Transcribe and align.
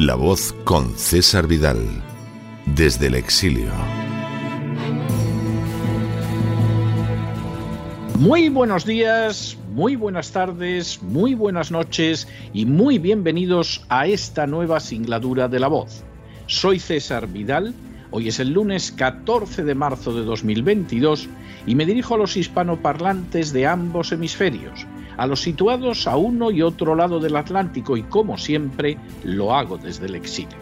La 0.00 0.14
voz 0.14 0.54
con 0.64 0.96
César 0.96 1.46
Vidal, 1.46 1.76
desde 2.64 3.08
el 3.08 3.16
exilio. 3.16 3.70
Muy 8.18 8.48
buenos 8.48 8.86
días, 8.86 9.58
muy 9.74 9.96
buenas 9.96 10.32
tardes, 10.32 11.02
muy 11.02 11.34
buenas 11.34 11.70
noches 11.70 12.28
y 12.54 12.64
muy 12.64 12.98
bienvenidos 12.98 13.84
a 13.90 14.06
esta 14.06 14.46
nueva 14.46 14.80
singladura 14.80 15.48
de 15.48 15.60
La 15.60 15.68
voz. 15.68 16.02
Soy 16.46 16.78
César 16.78 17.26
Vidal, 17.26 17.74
hoy 18.10 18.28
es 18.28 18.40
el 18.40 18.54
lunes 18.54 18.92
14 18.92 19.64
de 19.64 19.74
marzo 19.74 20.14
de 20.14 20.24
2022 20.24 21.28
y 21.66 21.74
me 21.74 21.84
dirijo 21.84 22.14
a 22.14 22.18
los 22.18 22.38
hispanoparlantes 22.38 23.52
de 23.52 23.66
ambos 23.66 24.12
hemisferios 24.12 24.86
a 25.20 25.26
los 25.26 25.42
situados 25.42 26.06
a 26.06 26.16
uno 26.16 26.50
y 26.50 26.62
otro 26.62 26.94
lado 26.94 27.20
del 27.20 27.36
Atlántico 27.36 27.94
y 27.94 28.02
como 28.04 28.38
siempre 28.38 28.96
lo 29.22 29.54
hago 29.54 29.76
desde 29.76 30.06
el 30.06 30.14
exilio. 30.14 30.56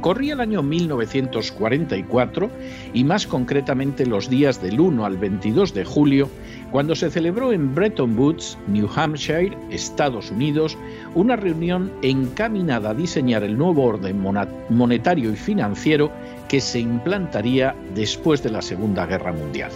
Corría 0.00 0.34
el 0.34 0.40
año 0.40 0.62
1944 0.62 2.48
y 2.92 3.02
más 3.02 3.26
concretamente 3.26 4.06
los 4.06 4.30
días 4.30 4.62
del 4.62 4.78
1 4.78 5.04
al 5.04 5.18
22 5.18 5.74
de 5.74 5.84
julio, 5.84 6.28
cuando 6.70 6.94
se 6.94 7.10
celebró 7.10 7.52
en 7.52 7.74
Bretton 7.74 8.16
Woods, 8.16 8.56
New 8.68 8.88
Hampshire, 8.94 9.58
Estados 9.68 10.30
Unidos, 10.30 10.78
una 11.16 11.34
reunión 11.34 11.90
encaminada 12.02 12.90
a 12.90 12.94
diseñar 12.94 13.42
el 13.42 13.58
nuevo 13.58 13.82
orden 13.82 14.24
monetario 14.70 15.32
y 15.32 15.36
financiero 15.36 16.12
que 16.48 16.60
se 16.60 16.78
implantaría 16.78 17.74
después 17.96 18.44
de 18.44 18.50
la 18.50 18.62
Segunda 18.62 19.06
Guerra 19.06 19.32
Mundial. 19.32 19.72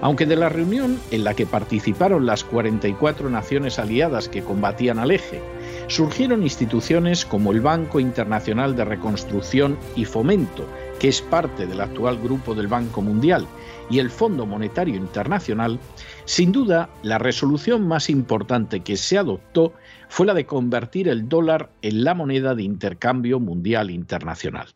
Aunque 0.00 0.26
de 0.26 0.36
la 0.36 0.48
reunión 0.48 0.98
en 1.10 1.24
la 1.24 1.34
que 1.34 1.46
participaron 1.46 2.26
las 2.26 2.44
44 2.44 3.28
naciones 3.30 3.78
aliadas 3.78 4.28
que 4.28 4.42
combatían 4.42 4.98
al 4.98 5.10
eje, 5.10 5.40
surgieron 5.88 6.42
instituciones 6.42 7.26
como 7.26 7.52
el 7.52 7.60
Banco 7.60 8.00
Internacional 8.00 8.74
de 8.74 8.84
Reconstrucción 8.84 9.78
y 9.94 10.04
Fomento, 10.04 10.66
que 10.98 11.08
es 11.08 11.20
parte 11.20 11.66
del 11.66 11.80
actual 11.80 12.18
grupo 12.18 12.54
del 12.54 12.68
Banco 12.68 13.02
Mundial, 13.02 13.46
y 13.90 13.98
el 13.98 14.10
Fondo 14.10 14.46
Monetario 14.46 14.96
Internacional, 14.96 15.78
sin 16.24 16.52
duda 16.52 16.88
la 17.02 17.18
resolución 17.18 17.86
más 17.86 18.08
importante 18.08 18.80
que 18.80 18.96
se 18.96 19.18
adoptó 19.18 19.74
fue 20.08 20.26
la 20.26 20.34
de 20.34 20.46
convertir 20.46 21.08
el 21.08 21.28
dólar 21.28 21.70
en 21.82 22.04
la 22.04 22.14
moneda 22.14 22.54
de 22.54 22.62
intercambio 22.62 23.40
mundial 23.40 23.90
internacional. 23.90 24.68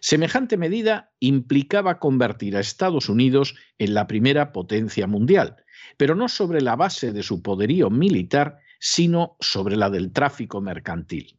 Semejante 0.00 0.56
medida 0.56 1.12
implicaba 1.20 1.98
convertir 1.98 2.56
a 2.56 2.60
Estados 2.60 3.08
Unidos 3.08 3.54
en 3.78 3.94
la 3.94 4.06
primera 4.06 4.52
potencia 4.52 5.06
mundial, 5.06 5.56
pero 5.96 6.14
no 6.14 6.28
sobre 6.28 6.60
la 6.60 6.76
base 6.76 7.12
de 7.12 7.22
su 7.22 7.42
poderío 7.42 7.90
militar, 7.90 8.58
sino 8.78 9.36
sobre 9.40 9.76
la 9.76 9.90
del 9.90 10.12
tráfico 10.12 10.60
mercantil. 10.60 11.38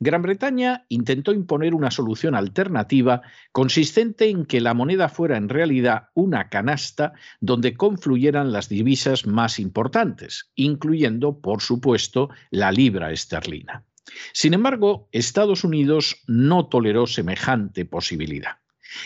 Gran 0.00 0.22
Bretaña 0.22 0.84
intentó 0.88 1.32
imponer 1.32 1.74
una 1.74 1.92
solución 1.92 2.34
alternativa 2.34 3.22
consistente 3.52 4.28
en 4.28 4.46
que 4.46 4.60
la 4.60 4.74
moneda 4.74 5.08
fuera 5.08 5.36
en 5.36 5.48
realidad 5.48 6.08
una 6.14 6.48
canasta 6.48 7.12
donde 7.40 7.74
confluyeran 7.74 8.50
las 8.50 8.68
divisas 8.68 9.26
más 9.28 9.60
importantes, 9.60 10.50
incluyendo, 10.56 11.40
por 11.40 11.62
supuesto, 11.62 12.30
la 12.50 12.72
libra 12.72 13.12
esterlina. 13.12 13.84
Sin 14.32 14.54
embargo, 14.54 15.08
Estados 15.12 15.64
Unidos 15.64 16.22
no 16.26 16.66
toleró 16.66 17.06
semejante 17.06 17.84
posibilidad. 17.84 18.58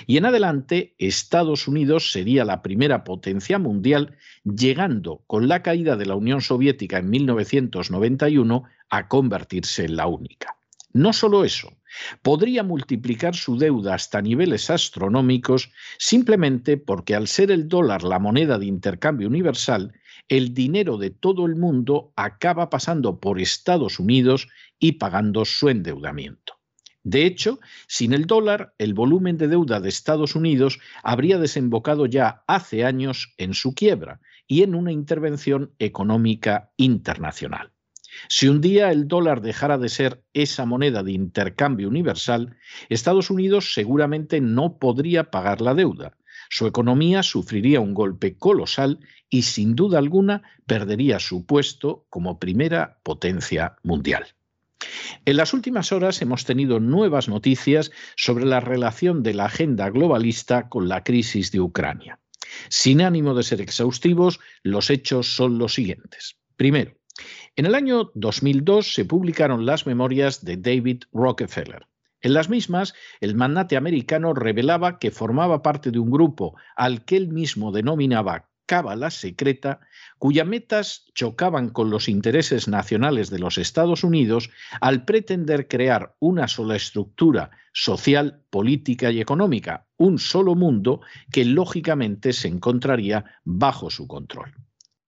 Y 0.06 0.16
en 0.16 0.26
adelante, 0.26 0.94
Estados 0.98 1.68
Unidos 1.68 2.10
sería 2.10 2.44
la 2.44 2.62
primera 2.62 3.04
potencia 3.04 3.58
mundial, 3.58 4.16
llegando 4.44 5.22
con 5.26 5.48
la 5.48 5.62
caída 5.62 5.96
de 5.96 6.06
la 6.06 6.16
Unión 6.16 6.40
Soviética 6.40 6.98
en 6.98 7.10
1991 7.10 8.64
a 8.90 9.08
convertirse 9.08 9.84
en 9.84 9.96
la 9.96 10.06
única. 10.06 10.56
No 10.92 11.12
solo 11.12 11.44
eso, 11.44 11.72
podría 12.22 12.62
multiplicar 12.62 13.34
su 13.34 13.58
deuda 13.58 13.94
hasta 13.94 14.22
niveles 14.22 14.70
astronómicos 14.70 15.70
simplemente 15.98 16.78
porque 16.78 17.14
al 17.14 17.28
ser 17.28 17.50
el 17.50 17.68
dólar 17.68 18.02
la 18.02 18.18
moneda 18.18 18.58
de 18.58 18.66
intercambio 18.66 19.28
universal, 19.28 19.92
el 20.28 20.54
dinero 20.54 20.98
de 20.98 21.10
todo 21.10 21.46
el 21.46 21.56
mundo 21.56 22.12
acaba 22.16 22.70
pasando 22.70 23.20
por 23.20 23.40
Estados 23.40 23.98
Unidos 23.98 24.48
y 24.78 24.92
pagando 24.92 25.44
su 25.44 25.68
endeudamiento. 25.68 26.54
De 27.02 27.24
hecho, 27.24 27.60
sin 27.86 28.12
el 28.12 28.26
dólar, 28.26 28.74
el 28.78 28.92
volumen 28.92 29.36
de 29.36 29.46
deuda 29.46 29.78
de 29.80 29.88
Estados 29.88 30.34
Unidos 30.34 30.80
habría 31.04 31.38
desembocado 31.38 32.06
ya 32.06 32.42
hace 32.48 32.84
años 32.84 33.32
en 33.38 33.54
su 33.54 33.74
quiebra 33.74 34.20
y 34.48 34.64
en 34.64 34.74
una 34.74 34.90
intervención 34.90 35.72
económica 35.78 36.72
internacional. 36.76 37.70
Si 38.28 38.48
un 38.48 38.60
día 38.60 38.90
el 38.90 39.06
dólar 39.06 39.40
dejara 39.40 39.78
de 39.78 39.88
ser 39.88 40.24
esa 40.32 40.66
moneda 40.66 41.02
de 41.02 41.12
intercambio 41.12 41.88
universal, 41.88 42.56
Estados 42.88 43.30
Unidos 43.30 43.72
seguramente 43.72 44.40
no 44.40 44.78
podría 44.78 45.30
pagar 45.30 45.60
la 45.60 45.74
deuda. 45.74 46.16
Su 46.50 46.66
economía 46.66 47.22
sufriría 47.22 47.80
un 47.80 47.94
golpe 47.94 48.36
colosal 48.36 49.00
y 49.28 49.42
sin 49.42 49.74
duda 49.74 49.98
alguna 49.98 50.42
perdería 50.66 51.18
su 51.18 51.46
puesto 51.46 52.06
como 52.10 52.38
primera 52.38 52.98
potencia 53.02 53.76
mundial. 53.82 54.26
En 55.24 55.36
las 55.36 55.52
últimas 55.52 55.92
horas 55.92 56.22
hemos 56.22 56.44
tenido 56.44 56.80
nuevas 56.80 57.28
noticias 57.28 57.90
sobre 58.16 58.44
la 58.44 58.60
relación 58.60 59.22
de 59.22 59.34
la 59.34 59.46
agenda 59.46 59.90
globalista 59.90 60.68
con 60.68 60.88
la 60.88 61.02
crisis 61.02 61.50
de 61.50 61.60
Ucrania. 61.60 62.20
Sin 62.68 63.00
ánimo 63.00 63.34
de 63.34 63.42
ser 63.42 63.60
exhaustivos, 63.60 64.40
los 64.62 64.90
hechos 64.90 65.34
son 65.34 65.58
los 65.58 65.74
siguientes. 65.74 66.36
Primero, 66.56 66.96
en 67.56 67.66
el 67.66 67.74
año 67.74 68.10
2002 68.14 68.94
se 68.94 69.04
publicaron 69.04 69.66
las 69.66 69.86
memorias 69.86 70.44
de 70.44 70.56
David 70.56 71.04
Rockefeller. 71.12 71.86
En 72.20 72.34
las 72.34 72.48
mismas, 72.48 72.94
el 73.20 73.34
magnate 73.34 73.76
americano 73.76 74.34
revelaba 74.34 74.98
que 74.98 75.10
formaba 75.10 75.62
parte 75.62 75.90
de 75.90 75.98
un 75.98 76.10
grupo 76.10 76.56
al 76.76 77.04
que 77.04 77.16
él 77.16 77.28
mismo 77.28 77.72
denominaba 77.72 78.48
cábala 78.66 79.10
secreta, 79.10 79.80
cuyas 80.18 80.46
metas 80.46 81.06
chocaban 81.14 81.70
con 81.70 81.88
los 81.88 82.08
intereses 82.08 82.68
nacionales 82.68 83.30
de 83.30 83.38
los 83.38 83.58
Estados 83.58 84.04
Unidos 84.04 84.50
al 84.80 85.04
pretender 85.04 85.68
crear 85.68 86.16
una 86.18 86.48
sola 86.48 86.76
estructura 86.76 87.50
social, 87.72 88.42
política 88.50 89.10
y 89.10 89.20
económica, 89.20 89.86
un 89.96 90.18
solo 90.18 90.54
mundo 90.54 91.00
que 91.30 91.44
lógicamente 91.44 92.32
se 92.32 92.48
encontraría 92.48 93.24
bajo 93.44 93.88
su 93.90 94.06
control. 94.08 94.52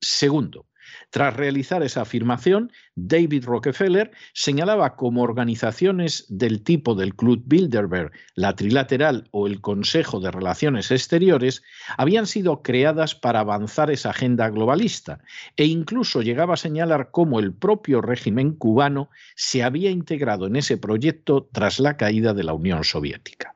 Segundo, 0.01 0.67
tras 1.11 1.35
realizar 1.35 1.83
esa 1.83 2.03
afirmación, 2.03 2.73
David 2.95 3.45
Rockefeller 3.45 4.11
señalaba 4.33 4.97
como 4.97 5.23
organizaciones 5.23 6.27
del 6.29 6.63
tipo 6.63 6.95
del 6.95 7.15
Club 7.15 7.43
Bilderberg, 7.47 8.13
la 8.35 8.55
Trilateral 8.55 9.29
o 9.31 9.47
el 9.47 9.61
Consejo 9.61 10.21
de 10.21 10.31
Relaciones 10.31 10.91
Exteriores 10.91 11.63
habían 11.97 12.27
sido 12.27 12.63
creadas 12.63 13.15
para 13.15 13.41
avanzar 13.41 13.91
esa 13.91 14.11
agenda 14.11 14.49
globalista 14.51 15.21
e 15.57 15.65
incluso 15.65 16.23
llegaba 16.23 16.55
a 16.55 16.59
señalar 16.59 17.11
cómo 17.11 17.41
el 17.41 17.53
propio 17.53 18.01
régimen 18.01 18.53
cubano 18.53 19.11
se 19.35 19.63
había 19.63 19.91
integrado 19.91 20.47
en 20.47 20.57
ese 20.57 20.77
proyecto 20.77 21.49
tras 21.53 21.81
la 21.81 21.97
caída 21.97 22.35
de 22.35 22.45
la 22.45 22.53
Unión 22.53 22.85
Soviética. 22.85 23.55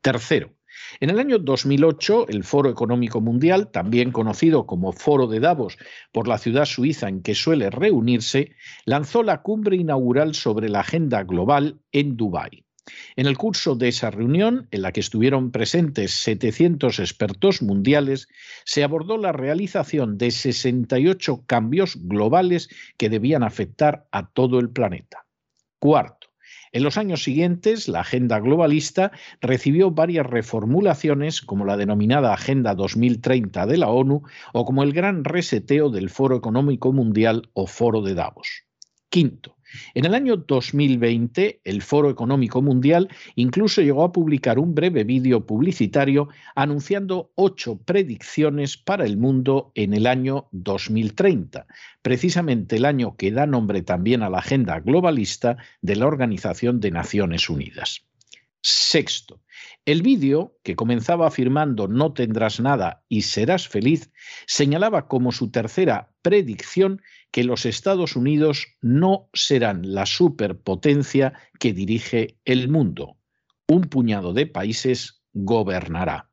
Tercero, 0.00 0.55
en 1.00 1.10
el 1.10 1.18
año 1.18 1.38
2008, 1.38 2.28
el 2.28 2.44
Foro 2.44 2.70
Económico 2.70 3.20
Mundial, 3.20 3.70
también 3.70 4.12
conocido 4.12 4.66
como 4.66 4.92
Foro 4.92 5.26
de 5.26 5.40
Davos 5.40 5.78
por 6.12 6.28
la 6.28 6.38
ciudad 6.38 6.64
suiza 6.64 7.08
en 7.08 7.22
que 7.22 7.34
suele 7.34 7.70
reunirse, 7.70 8.56
lanzó 8.84 9.22
la 9.22 9.42
cumbre 9.42 9.76
inaugural 9.76 10.34
sobre 10.34 10.68
la 10.68 10.80
agenda 10.80 11.22
global 11.24 11.80
en 11.92 12.16
Dubái. 12.16 12.66
En 13.16 13.26
el 13.26 13.36
curso 13.36 13.74
de 13.74 13.88
esa 13.88 14.10
reunión, 14.10 14.68
en 14.70 14.82
la 14.82 14.92
que 14.92 15.00
estuvieron 15.00 15.50
presentes 15.50 16.12
700 16.12 17.00
expertos 17.00 17.62
mundiales, 17.62 18.28
se 18.64 18.84
abordó 18.84 19.18
la 19.18 19.32
realización 19.32 20.18
de 20.18 20.30
68 20.30 21.44
cambios 21.46 21.96
globales 22.02 22.68
que 22.96 23.10
debían 23.10 23.42
afectar 23.42 24.06
a 24.12 24.30
todo 24.30 24.60
el 24.60 24.70
planeta. 24.70 25.26
Cuarto, 25.80 26.25
En 26.76 26.82
los 26.82 26.98
años 26.98 27.22
siguientes, 27.22 27.88
la 27.88 28.00
agenda 28.00 28.38
globalista 28.38 29.10
recibió 29.40 29.92
varias 29.92 30.26
reformulaciones, 30.26 31.40
como 31.40 31.64
la 31.64 31.78
denominada 31.78 32.34
Agenda 32.34 32.74
2030 32.74 33.64
de 33.64 33.78
la 33.78 33.88
ONU 33.88 34.24
o 34.52 34.64
como 34.66 34.82
el 34.82 34.92
gran 34.92 35.24
reseteo 35.24 35.88
del 35.88 36.10
Foro 36.10 36.36
Económico 36.36 36.92
Mundial 36.92 37.48
o 37.54 37.66
Foro 37.66 38.02
de 38.02 38.12
Davos. 38.12 38.66
Quinto, 39.08 39.55
en 39.94 40.04
el 40.04 40.14
año 40.14 40.36
2020, 40.36 41.60
el 41.64 41.82
Foro 41.82 42.10
Económico 42.10 42.62
Mundial 42.62 43.08
incluso 43.34 43.82
llegó 43.82 44.04
a 44.04 44.12
publicar 44.12 44.58
un 44.58 44.74
breve 44.74 45.04
vídeo 45.04 45.46
publicitario 45.46 46.28
anunciando 46.54 47.32
ocho 47.34 47.78
predicciones 47.78 48.76
para 48.76 49.04
el 49.04 49.16
mundo 49.16 49.72
en 49.74 49.94
el 49.94 50.06
año 50.06 50.48
2030, 50.52 51.66
precisamente 52.02 52.76
el 52.76 52.84
año 52.84 53.16
que 53.16 53.30
da 53.30 53.46
nombre 53.46 53.82
también 53.82 54.22
a 54.22 54.30
la 54.30 54.38
agenda 54.38 54.80
globalista 54.80 55.56
de 55.82 55.96
la 55.96 56.06
Organización 56.06 56.80
de 56.80 56.90
Naciones 56.90 57.48
Unidas. 57.48 58.02
Sexto, 58.60 59.40
el 59.86 60.02
vídeo, 60.02 60.58
que 60.64 60.74
comenzaba 60.74 61.28
afirmando 61.28 61.86
no 61.86 62.12
tendrás 62.12 62.58
nada 62.58 63.04
y 63.08 63.22
serás 63.22 63.68
feliz, 63.68 64.10
señalaba 64.46 65.06
como 65.06 65.30
su 65.30 65.50
tercera 65.52 66.10
predicción 66.22 67.00
que 67.30 67.44
los 67.44 67.64
Estados 67.64 68.16
Unidos 68.16 68.66
no 68.82 69.30
serán 69.32 69.94
la 69.94 70.04
superpotencia 70.04 71.34
que 71.60 71.72
dirige 71.72 72.36
el 72.44 72.68
mundo. 72.68 73.16
Un 73.68 73.82
puñado 73.82 74.32
de 74.32 74.46
países 74.46 75.22
gobernará. 75.32 76.30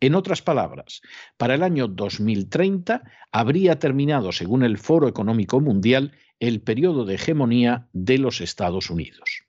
En 0.00 0.14
otras 0.14 0.42
palabras, 0.42 1.00
para 1.38 1.54
el 1.54 1.62
año 1.62 1.88
2030 1.88 3.02
habría 3.32 3.78
terminado, 3.78 4.32
según 4.32 4.62
el 4.62 4.76
Foro 4.76 5.08
Económico 5.08 5.60
Mundial, 5.60 6.12
el 6.38 6.60
periodo 6.60 7.04
de 7.06 7.14
hegemonía 7.14 7.88
de 7.92 8.18
los 8.18 8.40
Estados 8.40 8.90
Unidos. 8.90 9.44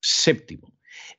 Séptimo, 0.00 0.72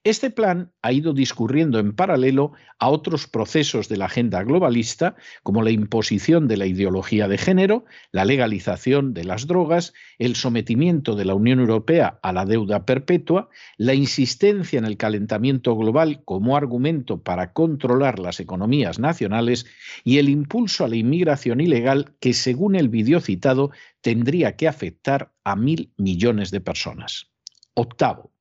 este 0.05 0.29
plan 0.29 0.73
ha 0.81 0.91
ido 0.91 1.13
discurriendo 1.13 1.79
en 1.79 1.93
paralelo 1.93 2.51
a 2.77 2.89
otros 2.89 3.25
procesos 3.25 3.87
de 3.87 3.95
la 3.95 4.05
agenda 4.05 4.43
globalista, 4.43 5.15
como 5.43 5.63
la 5.63 5.71
imposición 5.71 6.49
de 6.49 6.57
la 6.57 6.65
ideología 6.65 7.29
de 7.29 7.37
género, 7.37 7.85
la 8.11 8.25
legalización 8.25 9.13
de 9.13 9.23
las 9.23 9.47
drogas, 9.47 9.93
el 10.19 10.35
sometimiento 10.35 11.15
de 11.15 11.23
la 11.23 11.35
Unión 11.35 11.61
Europea 11.61 12.19
a 12.21 12.33
la 12.33 12.43
deuda 12.43 12.85
perpetua, 12.85 13.47
la 13.77 13.93
insistencia 13.93 14.77
en 14.77 14.83
el 14.83 14.97
calentamiento 14.97 15.73
global 15.77 16.21
como 16.25 16.57
argumento 16.57 17.23
para 17.23 17.53
controlar 17.53 18.19
las 18.19 18.41
economías 18.41 18.99
nacionales 18.99 19.65
y 20.03 20.17
el 20.17 20.27
impulso 20.27 20.83
a 20.83 20.89
la 20.89 20.97
inmigración 20.97 21.61
ilegal 21.61 22.13
que, 22.19 22.33
según 22.33 22.75
el 22.75 22.89
vídeo 22.89 23.21
citado, 23.21 23.71
tendría 24.01 24.57
que 24.57 24.67
afectar 24.67 25.31
a 25.45 25.55
mil 25.55 25.93
millones 25.95 26.51
de 26.51 26.59
personas. 26.59 27.31
Octavo, 27.75 28.32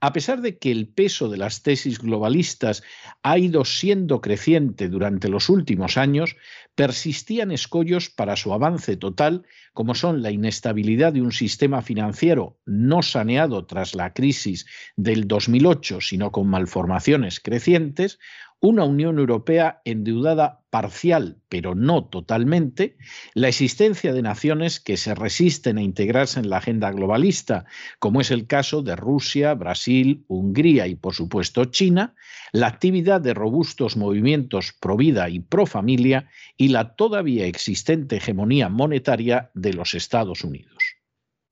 a 0.00 0.12
pesar 0.12 0.42
de 0.42 0.58
que 0.58 0.70
el 0.70 0.88
peso 0.88 1.28
de 1.28 1.38
las 1.38 1.62
tesis 1.62 1.98
globalistas 1.98 2.82
ha 3.22 3.38
ido 3.38 3.64
siendo 3.64 4.20
creciente 4.20 4.88
durante 4.88 5.28
los 5.28 5.48
últimos 5.48 5.96
años, 5.96 6.36
persistían 6.74 7.50
escollos 7.50 8.10
para 8.10 8.36
su 8.36 8.52
avance 8.52 8.96
total, 8.96 9.46
como 9.72 9.94
son 9.94 10.22
la 10.22 10.30
inestabilidad 10.30 11.12
de 11.12 11.22
un 11.22 11.32
sistema 11.32 11.80
financiero 11.80 12.58
no 12.66 13.02
saneado 13.02 13.64
tras 13.66 13.94
la 13.94 14.12
crisis 14.12 14.66
del 14.96 15.26
2008, 15.26 16.00
sino 16.00 16.30
con 16.30 16.48
malformaciones 16.48 17.40
crecientes, 17.40 18.18
una 18.60 18.84
Unión 18.84 19.18
Europea 19.18 19.80
endeudada 19.84 20.62
parcial, 20.70 21.38
pero 21.48 21.74
no 21.74 22.04
totalmente, 22.04 22.96
la 23.34 23.48
existencia 23.48 24.12
de 24.12 24.22
naciones 24.22 24.80
que 24.80 24.96
se 24.96 25.14
resisten 25.14 25.78
a 25.78 25.82
integrarse 25.82 26.40
en 26.40 26.50
la 26.50 26.58
agenda 26.58 26.90
globalista, 26.90 27.64
como 27.98 28.20
es 28.20 28.30
el 28.30 28.46
caso 28.46 28.82
de 28.82 28.96
Rusia, 28.96 29.54
Brasil, 29.54 30.24
Hungría 30.28 30.86
y 30.86 30.94
por 30.94 31.14
supuesto 31.14 31.66
China, 31.66 32.14
la 32.52 32.66
actividad 32.66 33.20
de 33.20 33.34
robustos 33.34 33.96
movimientos 33.96 34.72
pro 34.80 34.96
vida 34.96 35.28
y 35.28 35.40
pro 35.40 35.66
familia 35.66 36.28
y 36.56 36.68
la 36.68 36.96
todavía 36.96 37.46
existente 37.46 38.16
hegemonía 38.16 38.68
monetaria 38.68 39.50
de 39.54 39.74
los 39.74 39.94
Estados 39.94 40.44
Unidos. 40.44 40.96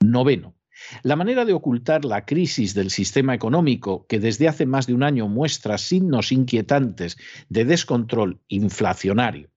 Noveno, 0.00 0.54
la 1.02 1.16
manera 1.16 1.44
de 1.44 1.52
ocultar 1.52 2.04
la 2.04 2.25
crisis 2.25 2.75
del 2.75 2.90
sistema 2.90 3.34
económico, 3.34 4.06
que 4.06 4.20
desde 4.20 4.48
hace 4.48 4.66
más 4.66 4.86
de 4.86 4.94
un 4.94 5.02
año 5.02 5.28
muestra 5.28 5.78
signos 5.78 6.32
inquietantes 6.32 7.16
de 7.48 7.64
descontrol 7.64 8.40
inflacionario, 8.48 9.50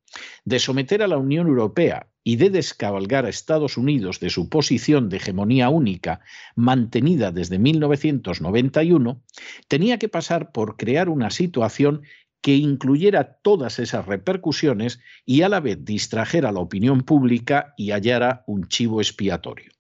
de 0.45 0.59
someter 0.59 1.03
a 1.03 1.07
la 1.07 1.17
Unión 1.17 1.47
Europea 1.47 2.07
y 2.23 2.35
de 2.35 2.49
descabalgar 2.49 3.25
a 3.25 3.29
Estados 3.29 3.77
Unidos 3.77 4.19
de 4.19 4.29
su 4.29 4.49
posición 4.49 5.09
de 5.09 5.17
hegemonía 5.17 5.69
única 5.69 6.21
mantenida 6.55 7.31
desde 7.31 7.59
1991, 7.59 9.21
tenía 9.67 9.97
que 9.97 10.09
pasar 10.09 10.51
por 10.51 10.75
crear 10.75 11.09
una 11.09 11.29
situación 11.29 12.01
que 12.41 12.55
incluyera 12.55 13.39
todas 13.41 13.79
esas 13.79 14.05
repercusiones 14.05 14.99
y 15.25 15.41
a 15.41 15.49
la 15.49 15.59
vez 15.59 15.83
distrajera 15.83 16.49
a 16.49 16.51
la 16.51 16.59
opinión 16.59 17.01
pública 17.01 17.73
y 17.77 17.91
hallara 17.91 18.43
un 18.47 18.67
chivo 18.67 19.01
expiatorio. 19.01 19.76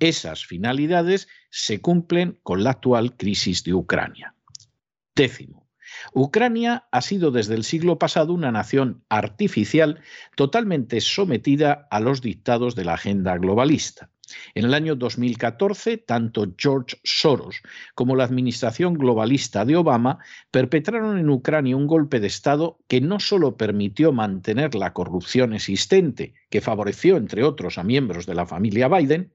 Esas 0.00 0.46
finalidades 0.46 1.28
se 1.50 1.80
cumplen 1.80 2.38
con 2.42 2.64
la 2.64 2.70
actual 2.70 3.16
crisis 3.16 3.62
de 3.64 3.74
Ucrania. 3.74 4.34
Décimo. 5.14 5.68
Ucrania 6.14 6.88
ha 6.90 7.02
sido 7.02 7.30
desde 7.30 7.54
el 7.54 7.64
siglo 7.64 7.98
pasado 7.98 8.32
una 8.32 8.50
nación 8.50 9.04
artificial 9.10 10.00
totalmente 10.36 11.00
sometida 11.00 11.86
a 11.90 12.00
los 12.00 12.22
dictados 12.22 12.74
de 12.74 12.84
la 12.84 12.94
agenda 12.94 13.36
globalista. 13.36 14.10
En 14.54 14.64
el 14.64 14.74
año 14.74 14.94
2014, 14.94 15.98
tanto 15.98 16.54
George 16.56 16.96
Soros 17.02 17.60
como 17.94 18.16
la 18.16 18.24
administración 18.24 18.94
globalista 18.94 19.64
de 19.64 19.76
Obama 19.76 20.18
perpetraron 20.50 21.18
en 21.18 21.28
Ucrania 21.28 21.76
un 21.76 21.88
golpe 21.88 22.20
de 22.20 22.28
Estado 22.28 22.78
que 22.88 23.00
no 23.00 23.18
solo 23.18 23.56
permitió 23.56 24.12
mantener 24.12 24.76
la 24.76 24.92
corrupción 24.92 25.52
existente, 25.52 26.34
que 26.48 26.60
favoreció, 26.60 27.16
entre 27.16 27.42
otros, 27.42 27.76
a 27.76 27.82
miembros 27.82 28.24
de 28.24 28.36
la 28.36 28.46
familia 28.46 28.88
Biden, 28.88 29.34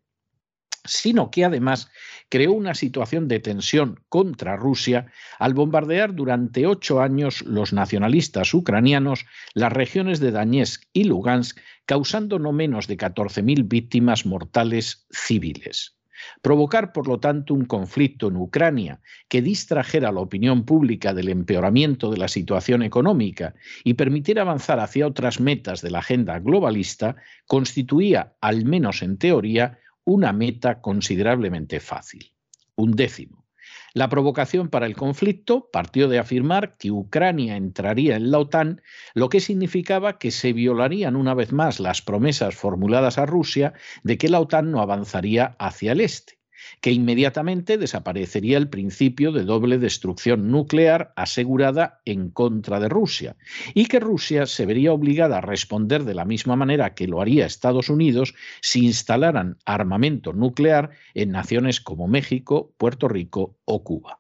sino 0.86 1.32
que 1.32 1.46
además 1.46 1.90
creó 2.30 2.54
una 2.54 2.76
situación 2.76 3.28
de 3.28 3.40
tensión 3.40 4.00
contra 4.10 4.56
Rusia 4.56 5.12
al 5.40 5.54
bombardear 5.54 6.16
durante 6.16 6.68
ocho 6.68 7.02
años 7.02 7.42
los 7.44 7.74
nacionalistas 7.74 8.54
ucranianos 8.54 9.26
las 9.54 9.74
regiones 9.74 10.20
de 10.20 10.32
Donetsk 10.32 10.84
y 10.94 11.06
Lugansk, 11.06 11.60
causando 11.86 12.40
no 12.40 12.52
menos 12.52 12.88
de 12.88 12.98
14.000 12.98 13.68
víctimas 13.68 14.26
mortales 14.26 15.06
civiles. 15.12 15.96
Provocar, 16.42 16.94
por 16.94 17.08
lo 17.08 17.20
tanto, 17.20 17.54
un 17.54 17.66
conflicto 17.66 18.28
en 18.28 18.38
Ucrania 18.38 19.02
que 19.28 19.42
distrajera 19.42 20.12
la 20.12 20.22
opinión 20.22 20.66
pública 20.66 21.14
del 21.14 21.30
empeoramiento 21.30 22.10
de 22.10 22.18
la 22.18 22.28
situación 22.28 22.84
económica 22.84 23.54
y 23.84 23.96
permitiera 23.96 24.44
avanzar 24.44 24.80
hacia 24.80 25.08
otras 25.08 25.40
metas 25.40 25.82
de 25.82 25.92
la 25.92 26.00
agenda 26.00 26.40
globalista, 26.40 27.16
constituía, 27.48 28.34
al 28.42 28.66
menos 28.66 29.02
en 29.02 29.18
teoría, 29.18 29.80
una 30.06 30.32
meta 30.32 30.82
considerablemente 30.82 31.80
fácil. 31.80 32.32
Un 32.76 32.94
décimo. 32.94 33.46
La 33.94 34.10
provocación 34.10 34.70
para 34.70 34.86
el 34.86 34.96
conflicto 34.96 35.70
partió 35.72 36.08
de 36.08 36.20
afirmar 36.20 36.78
que 36.78 36.92
Ucrania 36.92 37.56
entraría 37.56 38.16
en 38.16 38.30
la 38.30 38.40
OTAN, 38.40 38.82
lo 39.14 39.30
que 39.30 39.40
significaba 39.40 40.18
que 40.18 40.32
se 40.32 40.54
violarían 40.54 41.16
una 41.16 41.34
vez 41.34 41.52
más 41.52 41.80
las 41.80 42.02
promesas 42.02 42.56
formuladas 42.56 43.18
a 43.18 43.26
Rusia 43.26 43.74
de 44.04 44.18
que 44.18 44.30
la 44.30 44.40
OTAN 44.40 44.72
no 44.72 44.82
avanzaría 44.82 45.56
hacia 45.60 45.94
el 45.94 46.02
este 46.02 46.35
que 46.82 46.92
inmediatamente 46.92 47.78
desaparecería 47.78 48.58
el 48.58 48.70
principio 48.70 49.32
de 49.32 49.44
doble 49.44 49.78
destrucción 49.78 50.52
nuclear 50.52 51.14
asegurada 51.16 52.02
en 52.06 52.30
contra 52.30 52.80
de 52.80 52.90
Rusia 52.90 53.36
y 53.74 53.86
que 53.86 54.00
Rusia 54.00 54.46
se 54.46 54.66
vería 54.66 54.94
obligada 54.94 55.38
a 55.38 55.42
responder 55.42 56.04
de 56.04 56.16
la 56.16 56.26
misma 56.26 56.56
manera 56.56 56.94
que 56.94 57.08
lo 57.08 57.22
haría 57.22 57.46
Estados 57.46 57.90
Unidos 57.90 58.36
si 58.62 58.86
instalaran 58.86 59.58
armamento 59.66 60.34
nuclear 60.34 60.92
en 61.14 61.32
naciones 61.32 61.82
como 61.82 62.08
México, 62.08 62.74
Puerto 62.78 63.08
Rico 63.08 63.58
o 63.66 63.84
Cuba. 63.84 64.20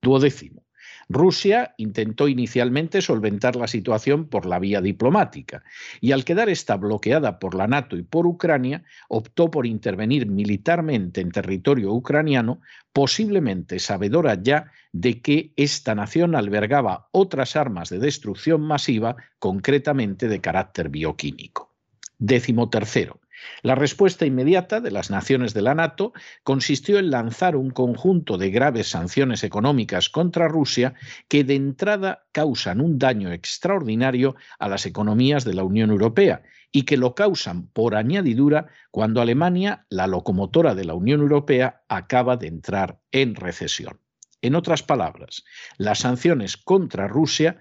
Duodécimo. 0.00 0.64
Rusia 1.08 1.74
intentó 1.76 2.28
inicialmente 2.28 3.02
solventar 3.02 3.56
la 3.56 3.66
situación 3.66 4.26
por 4.26 4.46
la 4.46 4.58
vía 4.58 4.80
diplomática 4.80 5.62
y 6.00 6.12
al 6.12 6.24
quedar 6.24 6.48
esta 6.48 6.76
bloqueada 6.76 7.38
por 7.38 7.54
la 7.54 7.66
NATO 7.66 7.96
y 7.96 8.02
por 8.02 8.26
Ucrania, 8.26 8.84
optó 9.08 9.50
por 9.50 9.66
intervenir 9.66 10.26
militarmente 10.26 11.20
en 11.20 11.30
territorio 11.30 11.92
ucraniano, 11.92 12.60
posiblemente 12.92 13.78
sabedora 13.78 14.40
ya 14.40 14.70
de 14.92 15.20
que 15.20 15.52
esta 15.56 15.94
nación 15.94 16.34
albergaba 16.34 17.08
otras 17.12 17.56
armas 17.56 17.88
de 17.88 17.98
destrucción 17.98 18.60
masiva, 18.60 19.16
concretamente 19.38 20.28
de 20.28 20.40
carácter 20.40 20.88
bioquímico. 20.88 21.72
Décimo 22.18 22.68
tercero. 22.68 23.21
La 23.62 23.74
respuesta 23.74 24.26
inmediata 24.26 24.80
de 24.80 24.90
las 24.90 25.10
naciones 25.10 25.54
de 25.54 25.62
la 25.62 25.74
NATO 25.74 26.12
consistió 26.42 26.98
en 26.98 27.10
lanzar 27.10 27.56
un 27.56 27.70
conjunto 27.70 28.38
de 28.38 28.50
graves 28.50 28.88
sanciones 28.88 29.44
económicas 29.44 30.08
contra 30.08 30.48
Rusia 30.48 30.94
que 31.28 31.44
de 31.44 31.54
entrada 31.54 32.24
causan 32.32 32.80
un 32.80 32.98
daño 32.98 33.32
extraordinario 33.32 34.36
a 34.58 34.68
las 34.68 34.86
economías 34.86 35.44
de 35.44 35.54
la 35.54 35.64
Unión 35.64 35.90
Europea 35.90 36.42
y 36.72 36.82
que 36.82 36.96
lo 36.96 37.14
causan 37.14 37.66
por 37.68 37.94
añadidura 37.94 38.66
cuando 38.90 39.20
Alemania, 39.20 39.86
la 39.90 40.06
locomotora 40.06 40.74
de 40.74 40.84
la 40.84 40.94
Unión 40.94 41.20
Europea, 41.20 41.82
acaba 41.88 42.36
de 42.36 42.48
entrar 42.48 42.98
en 43.12 43.34
recesión. 43.34 44.00
En 44.40 44.56
otras 44.56 44.82
palabras, 44.82 45.44
las 45.76 46.00
sanciones 46.00 46.56
contra 46.56 47.06
Rusia 47.06 47.58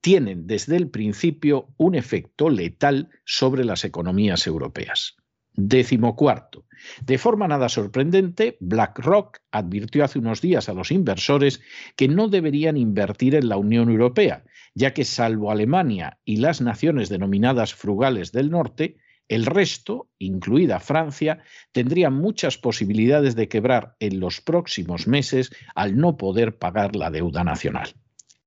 tienen 0.00 0.46
desde 0.46 0.76
el 0.76 0.90
principio 0.90 1.68
un 1.76 1.94
efecto 1.94 2.48
letal 2.48 3.10
sobre 3.24 3.64
las 3.64 3.84
economías 3.84 4.46
europeas. 4.46 5.16
Décimo 5.56 6.16
cuarto. 6.16 6.66
De 7.02 7.16
forma 7.16 7.48
nada 7.48 7.70
sorprendente, 7.70 8.58
BlackRock 8.60 9.38
advirtió 9.50 10.04
hace 10.04 10.18
unos 10.18 10.42
días 10.42 10.68
a 10.68 10.74
los 10.74 10.90
inversores 10.90 11.62
que 11.96 12.08
no 12.08 12.28
deberían 12.28 12.76
invertir 12.76 13.34
en 13.34 13.48
la 13.48 13.56
Unión 13.56 13.88
Europea, 13.88 14.44
ya 14.74 14.92
que 14.92 15.04
salvo 15.04 15.50
Alemania 15.50 16.18
y 16.26 16.36
las 16.36 16.60
naciones 16.60 17.08
denominadas 17.08 17.74
frugales 17.74 18.32
del 18.32 18.50
norte, 18.50 18.98
el 19.28 19.46
resto, 19.46 20.10
incluida 20.18 20.78
Francia, 20.78 21.42
tendría 21.72 22.10
muchas 22.10 22.58
posibilidades 22.58 23.34
de 23.34 23.48
quebrar 23.48 23.96
en 23.98 24.20
los 24.20 24.42
próximos 24.42 25.08
meses 25.08 25.50
al 25.74 25.96
no 25.96 26.18
poder 26.18 26.58
pagar 26.58 26.94
la 26.94 27.10
deuda 27.10 27.42
nacional. 27.42 27.94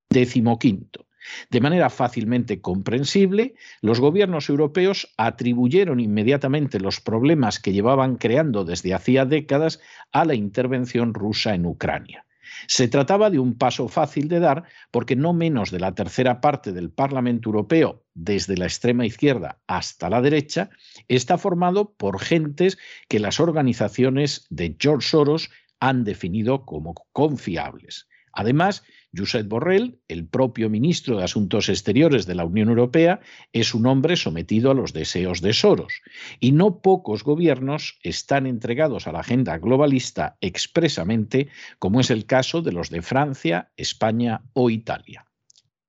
Décimo 0.10 0.58
quinto. 0.58 1.09
De 1.50 1.62
manera 1.62 1.90
fácilmente 1.90 2.62
comprensible, 2.62 3.56
los 3.82 4.00
gobiernos 4.00 4.50
europeos 4.50 5.14
atribuyeron 5.18 6.00
inmediatamente 6.00 6.80
los 6.80 7.02
problemas 7.02 7.60
que 7.60 7.74
llevaban 7.74 8.16
creando 8.16 8.66
desde 8.66 8.94
hacía 8.94 9.26
décadas 9.26 9.80
a 10.12 10.26
la 10.26 10.36
intervención 10.36 11.14
rusa 11.14 11.54
en 11.54 11.66
Ucrania. 11.66 12.26
Se 12.68 12.88
trataba 12.88 13.30
de 13.30 13.40
un 13.40 13.58
paso 13.58 13.88
fácil 13.88 14.28
de 14.28 14.40
dar 14.40 14.64
porque 14.92 15.16
no 15.16 15.34
menos 15.34 15.72
de 15.72 15.80
la 15.80 15.94
tercera 15.94 16.42
parte 16.42 16.72
del 16.72 16.90
Parlamento 16.90 17.50
Europeo, 17.50 18.04
desde 18.14 18.58
la 18.58 18.66
extrema 18.66 19.06
izquierda 19.06 19.60
hasta 19.68 20.10
la 20.10 20.22
derecha, 20.22 20.70
está 21.08 21.38
formado 21.38 21.94
por 21.94 22.20
gentes 22.20 22.78
que 23.08 23.20
las 23.20 23.40
organizaciones 23.40 24.46
de 24.50 24.76
George 24.80 25.08
Soros 25.08 25.50
han 25.80 26.04
definido 26.04 26.66
como 26.66 26.94
confiables. 27.14 28.08
Además, 28.34 28.84
Josep 29.16 29.48
Borrell, 29.48 30.00
el 30.08 30.28
propio 30.28 30.70
ministro 30.70 31.18
de 31.18 31.24
Asuntos 31.24 31.70
Exteriores 31.70 32.26
de 32.26 32.36
la 32.36 32.46
Unión 32.46 32.70
Europea, 32.70 33.22
es 33.54 33.74
un 33.74 33.88
hombre 33.88 34.16
sometido 34.16 34.72
a 34.72 34.74
los 34.74 34.94
deseos 34.94 35.42
de 35.42 35.54
Soros. 35.54 36.02
Y 36.40 36.52
no 36.52 36.82
pocos 36.82 37.24
gobiernos 37.24 38.00
están 38.04 38.46
entregados 38.46 39.08
a 39.08 39.12
la 39.12 39.20
agenda 39.20 39.58
globalista 39.58 40.38
expresamente, 40.42 41.48
como 41.80 42.00
es 42.02 42.12
el 42.12 42.26
caso 42.26 42.62
de 42.62 42.72
los 42.72 42.90
de 42.90 43.02
Francia, 43.02 43.72
España 43.78 44.44
o 44.54 44.70
Italia. 44.70 45.26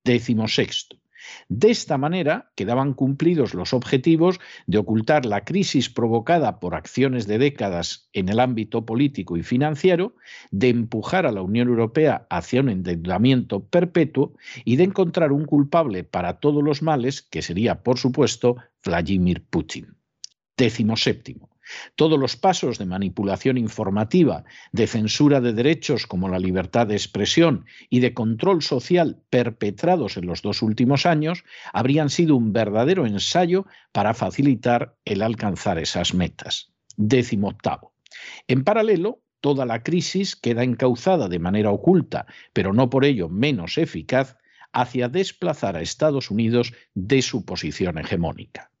Décimo 0.03 0.47
sexto. 0.47 1.00
De 1.49 1.71
esta 1.71 1.97
manera 1.97 2.51
quedaban 2.55 2.93
cumplidos 2.93 3.53
los 3.53 3.73
objetivos 3.73 4.39
de 4.67 4.77
ocultar 4.77 5.25
la 5.25 5.43
crisis 5.43 5.89
provocada 5.89 6.59
por 6.59 6.75
acciones 6.75 7.27
de 7.27 7.37
décadas 7.37 8.09
en 8.13 8.29
el 8.29 8.39
ámbito 8.39 8.85
político 8.85 9.37
y 9.37 9.43
financiero, 9.43 10.15
de 10.51 10.69
empujar 10.69 11.25
a 11.25 11.31
la 11.31 11.41
Unión 11.41 11.67
Europea 11.67 12.25
hacia 12.29 12.61
un 12.61 12.69
endeudamiento 12.69 13.65
perpetuo 13.65 14.33
y 14.65 14.77
de 14.77 14.85
encontrar 14.85 15.31
un 15.31 15.45
culpable 15.45 16.03
para 16.03 16.39
todos 16.39 16.63
los 16.63 16.81
males, 16.81 17.21
que 17.21 17.41
sería, 17.41 17.83
por 17.83 17.97
supuesto, 17.97 18.57
Vladimir 18.83 19.43
Putin. 19.49 19.95
Décimo 20.57 20.97
séptimo. 20.97 21.50
Todos 21.95 22.19
los 22.19 22.35
pasos 22.35 22.77
de 22.77 22.85
manipulación 22.85 23.57
informativa, 23.57 24.43
de 24.71 24.87
censura 24.87 25.41
de 25.41 25.53
derechos 25.53 26.07
como 26.07 26.29
la 26.29 26.39
libertad 26.39 26.87
de 26.87 26.95
expresión 26.95 27.65
y 27.89 27.99
de 27.99 28.13
control 28.13 28.61
social 28.61 29.21
perpetrados 29.29 30.17
en 30.17 30.25
los 30.25 30.41
dos 30.41 30.61
últimos 30.61 31.05
años 31.05 31.43
habrían 31.73 32.09
sido 32.09 32.35
un 32.35 32.53
verdadero 32.53 33.05
ensayo 33.05 33.65
para 33.91 34.13
facilitar 34.13 34.95
el 35.05 35.21
alcanzar 35.21 35.79
esas 35.79 36.13
metas. 36.13 36.71
Décimo 36.97 37.49
octavo. 37.49 37.93
En 38.47 38.63
paralelo, 38.63 39.21
toda 39.39 39.65
la 39.65 39.83
crisis 39.83 40.35
queda 40.35 40.63
encauzada 40.63 41.27
de 41.27 41.39
manera 41.39 41.71
oculta, 41.71 42.27
pero 42.53 42.73
no 42.73 42.89
por 42.89 43.05
ello 43.05 43.29
menos 43.29 43.77
eficaz, 43.77 44.37
hacia 44.73 45.09
desplazar 45.09 45.75
a 45.75 45.81
Estados 45.81 46.31
Unidos 46.31 46.73
de 46.93 47.21
su 47.21 47.45
posición 47.45 47.97
hegemónica. 47.97 48.71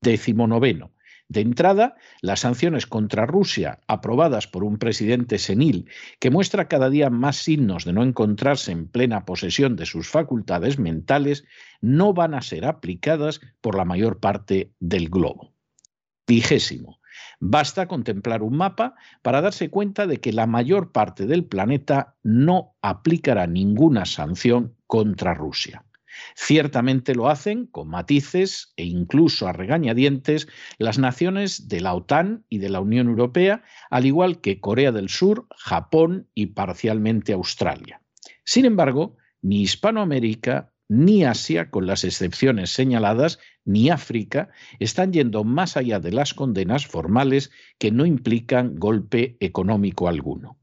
Décimo 0.00 0.46
noveno. 0.46 0.92
De 1.28 1.40
entrada, 1.40 1.96
las 2.20 2.40
sanciones 2.40 2.86
contra 2.86 3.24
Rusia, 3.26 3.80
aprobadas 3.88 4.46
por 4.46 4.62
un 4.62 4.76
presidente 4.78 5.38
senil 5.38 5.88
que 6.20 6.30
muestra 6.30 6.68
cada 6.68 6.90
día 6.90 7.08
más 7.08 7.36
signos 7.36 7.84
de 7.84 7.94
no 7.94 8.02
encontrarse 8.02 8.72
en 8.72 8.88
plena 8.88 9.24
posesión 9.24 9.74
de 9.76 9.86
sus 9.86 10.08
facultades 10.08 10.78
mentales, 10.78 11.44
no 11.80 12.12
van 12.12 12.34
a 12.34 12.42
ser 12.42 12.66
aplicadas 12.66 13.40
por 13.60 13.74
la 13.74 13.84
mayor 13.84 14.20
parte 14.20 14.72
del 14.80 15.08
globo. 15.08 15.54
Vigésimo. 16.26 17.00
Basta 17.40 17.86
contemplar 17.86 18.42
un 18.42 18.56
mapa 18.56 18.94
para 19.22 19.40
darse 19.40 19.70
cuenta 19.70 20.06
de 20.06 20.20
que 20.20 20.32
la 20.32 20.46
mayor 20.46 20.92
parte 20.92 21.26
del 21.26 21.44
planeta 21.44 22.16
no 22.22 22.74
aplicará 22.82 23.46
ninguna 23.46 24.04
sanción 24.04 24.74
contra 24.86 25.34
Rusia. 25.34 25.83
Ciertamente 26.34 27.14
lo 27.14 27.28
hacen 27.28 27.66
con 27.66 27.88
matices 27.88 28.72
e 28.76 28.84
incluso 28.84 29.46
a 29.46 29.52
regañadientes 29.52 30.48
las 30.78 30.98
naciones 30.98 31.68
de 31.68 31.80
la 31.80 31.94
OTAN 31.94 32.44
y 32.48 32.58
de 32.58 32.70
la 32.70 32.80
Unión 32.80 33.08
Europea, 33.08 33.62
al 33.90 34.06
igual 34.06 34.40
que 34.40 34.60
Corea 34.60 34.92
del 34.92 35.08
Sur, 35.08 35.46
Japón 35.56 36.28
y 36.34 36.46
parcialmente 36.46 37.32
Australia. 37.32 38.00
Sin 38.44 38.64
embargo, 38.64 39.16
ni 39.42 39.62
Hispanoamérica 39.62 40.70
ni 40.88 41.24
Asia, 41.24 41.70
con 41.70 41.86
las 41.86 42.04
excepciones 42.04 42.70
señaladas, 42.70 43.38
ni 43.64 43.88
África, 43.88 44.50
están 44.78 45.12
yendo 45.12 45.42
más 45.44 45.76
allá 45.76 45.98
de 45.98 46.12
las 46.12 46.34
condenas 46.34 46.86
formales 46.86 47.50
que 47.78 47.90
no 47.90 48.04
implican 48.04 48.76
golpe 48.76 49.36
económico 49.40 50.08
alguno. 50.08 50.58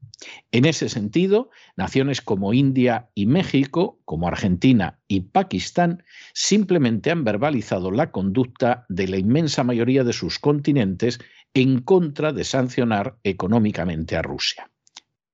En 0.50 0.64
ese 0.64 0.88
sentido, 0.88 1.50
naciones 1.76 2.20
como 2.20 2.52
India 2.52 3.10
y 3.14 3.26
México, 3.26 4.00
como 4.04 4.28
Argentina 4.28 5.00
y 5.08 5.20
Pakistán, 5.20 6.04
simplemente 6.34 7.10
han 7.10 7.24
verbalizado 7.24 7.90
la 7.90 8.10
conducta 8.10 8.86
de 8.88 9.08
la 9.08 9.18
inmensa 9.18 9.64
mayoría 9.64 10.04
de 10.04 10.12
sus 10.12 10.38
continentes 10.38 11.20
en 11.54 11.80
contra 11.80 12.32
de 12.32 12.44
sancionar 12.44 13.18
económicamente 13.24 14.16
a 14.16 14.22
Rusia. 14.22 14.70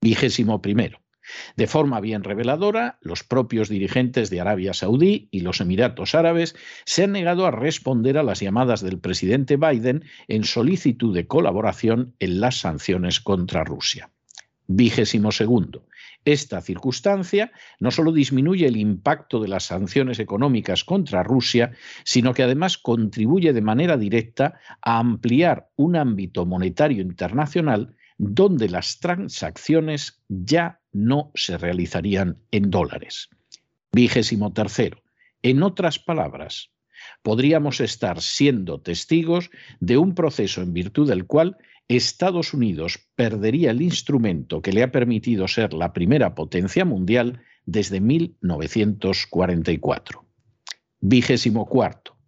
Vigésimo 0.00 0.62
primero. 0.62 1.00
De 1.57 1.66
forma 1.66 2.00
bien 2.00 2.25
reveladora, 2.25 2.99
los 3.02 3.23
propios 3.23 3.68
dirigentes 3.68 4.30
de 4.30 4.40
Arabia 4.40 4.73
Saudí 4.73 5.28
y 5.30 5.40
los 5.40 5.61
Emiratos 5.61 6.14
Árabes 6.14 6.57
se 6.85 7.04
han 7.04 7.12
negado 7.12 7.47
a 7.47 7.50
responder 7.50 8.16
a 8.18 8.23
las 8.23 8.40
llamadas 8.40 8.80
del 8.80 8.99
presidente 8.99 9.57
Biden 9.57 10.04
en 10.26 10.45
solicitud 10.45 11.14
de 11.14 11.26
colaboración 11.26 12.14
en 12.18 12.40
las 12.40 12.57
sanciones 12.57 13.21
contra 13.21 13.64
Rusia. 13.64 14.11
Vigésimo 14.68 15.32
segundo. 15.32 15.87
Esta 16.26 16.60
circunstancia 16.60 17.52
no 17.80 17.90
solo 17.90 18.12
disminuye 18.12 18.66
el 18.66 18.76
impacto 18.76 19.40
de 19.40 19.48
las 19.48 19.64
sanciones 19.64 20.18
económicas 20.18 20.84
contra 20.84 21.22
Rusia, 21.22 21.72
sino 22.04 22.34
que 22.34 22.42
además 22.42 22.76
contribuye 22.76 23.54
de 23.54 23.62
manera 23.62 23.96
directa 23.96 24.60
a 24.82 24.98
ampliar 24.98 25.70
un 25.76 25.96
ámbito 25.96 26.44
monetario 26.44 27.00
internacional 27.00 27.96
donde 28.18 28.68
las 28.68 28.98
transacciones 29.00 30.22
ya 30.28 30.80
no 30.92 31.30
se 31.34 31.56
realizarían 31.56 32.37
en 32.50 32.70
dólares. 32.70 33.30
Vigésimo 33.92 34.52
tercero. 34.52 35.02
En 35.40 35.62
otras 35.62 35.98
palabras, 35.98 36.72
podríamos 37.22 37.80
estar 37.80 38.20
siendo 38.20 38.80
testigos 38.80 39.50
de 39.80 39.96
un 39.96 40.14
proceso 40.14 40.60
en 40.60 40.75
virtud 40.75 41.08
del 41.08 41.26
cual 41.26 41.56
Estados 41.88 42.52
Unidos 42.52 43.09
perdería 43.14 43.71
el 43.71 43.80
instrumento 43.80 44.61
que 44.61 44.73
le 44.73 44.83
ha 44.83 44.92
permitido 44.92 45.49
ser 45.49 45.73
la 45.73 45.95
primera 45.95 46.35
potencia 46.35 46.85
mundial 46.85 47.40
desde 47.64 48.00
1944. 48.00 50.26
Vigésimo 51.00 51.64
cuarto. 51.66 52.18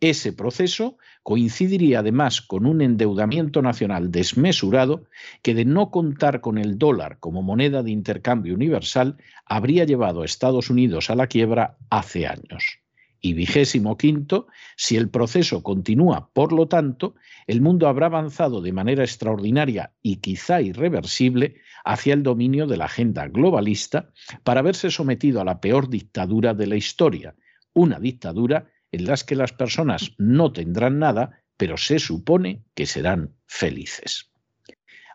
Ese 0.00 0.32
proceso 0.32 0.96
coincidiría 1.22 1.98
además 2.00 2.40
con 2.40 2.66
un 2.66 2.80
endeudamiento 2.80 3.62
nacional 3.62 4.10
desmesurado 4.10 5.04
que 5.42 5.54
de 5.54 5.66
no 5.66 5.90
contar 5.90 6.40
con 6.40 6.56
el 6.58 6.78
dólar 6.78 7.18
como 7.20 7.42
moneda 7.42 7.82
de 7.82 7.90
intercambio 7.90 8.54
universal 8.54 9.18
habría 9.44 9.84
llevado 9.84 10.22
a 10.22 10.24
Estados 10.24 10.70
Unidos 10.70 11.10
a 11.10 11.14
la 11.14 11.26
quiebra 11.26 11.76
hace 11.90 12.26
años. 12.26 12.81
Y 13.24 13.34
vigésimo 13.34 13.96
quinto, 13.96 14.48
si 14.76 14.96
el 14.96 15.08
proceso 15.08 15.62
continúa, 15.62 16.30
por 16.32 16.52
lo 16.52 16.66
tanto, 16.66 17.14
el 17.46 17.60
mundo 17.60 17.86
habrá 17.86 18.06
avanzado 18.06 18.60
de 18.60 18.72
manera 18.72 19.04
extraordinaria 19.04 19.92
y 20.02 20.16
quizá 20.16 20.60
irreversible 20.60 21.54
hacia 21.84 22.14
el 22.14 22.24
dominio 22.24 22.66
de 22.66 22.76
la 22.76 22.86
agenda 22.86 23.28
globalista 23.28 24.10
para 24.42 24.60
verse 24.60 24.90
sometido 24.90 25.40
a 25.40 25.44
la 25.44 25.60
peor 25.60 25.88
dictadura 25.88 26.52
de 26.52 26.66
la 26.66 26.76
historia, 26.76 27.36
una 27.72 28.00
dictadura 28.00 28.68
en 28.90 29.06
la 29.06 29.14
que 29.16 29.36
las 29.36 29.52
personas 29.52 30.12
no 30.18 30.52
tendrán 30.52 30.98
nada, 30.98 31.42
pero 31.56 31.76
se 31.76 32.00
supone 32.00 32.64
que 32.74 32.86
serán 32.86 33.36
felices. 33.46 34.32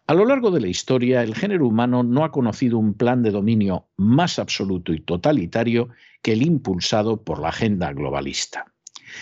A 0.08 0.14
lo 0.14 0.26
largo 0.26 0.52
de 0.52 0.62
la 0.62 0.70
historia, 0.70 1.22
el 1.22 1.36
género 1.36 1.68
humano 1.68 2.02
no 2.02 2.24
ha 2.24 2.32
conocido 2.32 2.78
un 2.78 2.94
plan 2.94 3.24
de 3.24 3.32
dominio 3.32 3.90
más 3.98 4.40
absoluto 4.40 4.94
y 4.94 5.02
totalitario 5.02 5.90
que 6.28 6.34
el 6.34 6.42
impulsado 6.42 7.24
por 7.24 7.40
la 7.40 7.48
agenda 7.48 7.94
globalista. 7.94 8.74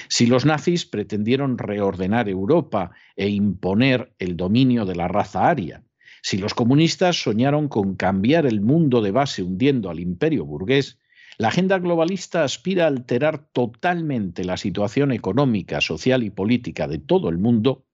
Si 0.09 0.25
los 0.25 0.43
nazis 0.43 0.87
pretendieron 0.87 1.59
reordenar 1.59 2.27
Europa 2.27 2.93
e 3.15 3.29
imponer 3.29 4.15
el 4.17 4.35
dominio 4.35 4.85
de 4.85 4.95
la 4.95 5.07
raza 5.07 5.47
aria, 5.47 5.83
Si 6.23 6.39
los 6.39 6.55
comunistas 6.55 7.21
soñaron 7.21 7.67
con 7.67 7.95
cambiar 7.95 8.47
el 8.47 8.59
mundo 8.59 9.03
de 9.03 9.11
base 9.11 9.43
hundiendo 9.43 9.91
al 9.91 9.99
imperio 9.99 10.43
burgués, 10.43 10.97
la 11.37 11.49
agenda 11.49 11.77
globalista 11.77 12.43
aspira 12.43 12.85
a 12.85 12.87
alterar 12.87 13.45
totalmente 13.53 14.43
la 14.43 14.57
situación 14.57 15.11
económica, 15.11 15.81
social 15.81 16.23
y 16.23 16.31
política 16.31 16.87
de 16.87 16.97
todo 16.97 17.29
el 17.29 17.37
mundo 17.37 17.85